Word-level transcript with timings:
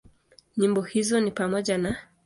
Nyimbo 0.57 0.81
hizo 0.81 1.19
ni 1.19 1.31
pamoja 1.31 1.77
na; 1.77 1.97